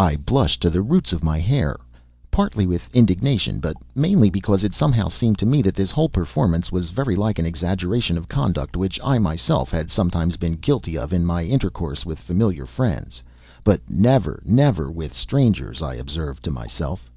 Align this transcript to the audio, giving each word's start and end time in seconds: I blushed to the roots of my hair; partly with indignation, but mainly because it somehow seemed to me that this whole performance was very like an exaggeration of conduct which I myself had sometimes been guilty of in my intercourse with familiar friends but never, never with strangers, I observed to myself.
I 0.00 0.16
blushed 0.16 0.60
to 0.62 0.70
the 0.70 0.82
roots 0.82 1.12
of 1.12 1.22
my 1.22 1.38
hair; 1.38 1.76
partly 2.32 2.66
with 2.66 2.88
indignation, 2.92 3.60
but 3.60 3.76
mainly 3.94 4.28
because 4.28 4.64
it 4.64 4.74
somehow 4.74 5.06
seemed 5.06 5.38
to 5.38 5.46
me 5.46 5.62
that 5.62 5.76
this 5.76 5.92
whole 5.92 6.08
performance 6.08 6.72
was 6.72 6.90
very 6.90 7.14
like 7.14 7.38
an 7.38 7.46
exaggeration 7.46 8.18
of 8.18 8.26
conduct 8.26 8.76
which 8.76 8.98
I 9.04 9.20
myself 9.20 9.70
had 9.70 9.88
sometimes 9.88 10.36
been 10.36 10.54
guilty 10.54 10.98
of 10.98 11.12
in 11.12 11.24
my 11.24 11.44
intercourse 11.44 12.04
with 12.04 12.18
familiar 12.18 12.66
friends 12.66 13.22
but 13.62 13.80
never, 13.88 14.42
never 14.44 14.90
with 14.90 15.14
strangers, 15.14 15.80
I 15.80 15.94
observed 15.94 16.42
to 16.42 16.50
myself. 16.50 17.08